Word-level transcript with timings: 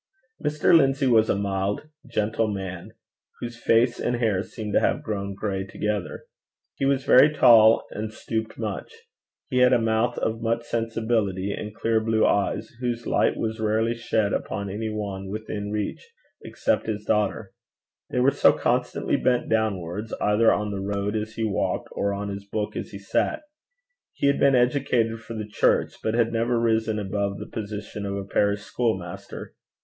Mr. 0.43 0.75
Lindsay 0.75 1.05
was 1.05 1.29
a 1.29 1.35
mild, 1.35 1.87
gentle 2.09 2.47
man, 2.47 2.93
whose 3.39 3.55
face 3.63 3.99
and 3.99 4.15
hair 4.15 4.41
seemed 4.41 4.73
to 4.73 4.79
have 4.79 5.03
grown 5.03 5.35
gray 5.35 5.63
together. 5.63 6.23
He 6.73 6.85
was 6.85 7.03
very 7.05 7.31
tall, 7.31 7.85
and 7.91 8.11
stooped 8.11 8.57
much. 8.57 8.91
He 9.51 9.59
had 9.59 9.73
a 9.73 9.79
mouth 9.79 10.17
of 10.17 10.41
much 10.41 10.63
sensibility, 10.63 11.53
and 11.53 11.75
clear 11.75 12.01
blue 12.03 12.25
eyes, 12.25 12.67
whose 12.79 13.05
light 13.05 13.37
was 13.37 13.59
rarely 13.59 13.93
shed 13.93 14.33
upon 14.33 14.71
any 14.71 14.89
one 14.89 15.27
within 15.29 15.69
reach 15.69 16.09
except 16.43 16.87
his 16.87 17.05
daughter 17.05 17.53
they 18.09 18.19
were 18.19 18.31
so 18.31 18.53
constantly 18.53 19.17
bent 19.17 19.49
downwards, 19.49 20.15
either 20.19 20.51
on 20.51 20.71
the 20.71 20.81
road 20.81 21.15
as 21.15 21.35
he 21.35 21.43
walked, 21.43 21.89
or 21.91 22.11
on 22.11 22.29
his 22.29 22.45
book 22.49 22.75
as 22.75 22.89
he 22.89 22.97
sat. 22.97 23.43
He 24.13 24.25
had 24.25 24.39
been 24.39 24.55
educated 24.55 25.19
for 25.19 25.35
the 25.35 25.47
church, 25.47 25.93
but 26.01 26.15
had 26.15 26.33
never 26.33 26.59
risen 26.59 26.97
above 26.97 27.37
the 27.37 27.45
position 27.45 28.07
of 28.07 28.15
a 28.17 28.25
parish 28.25 28.61
school 28.61 28.97
master. 28.97 29.53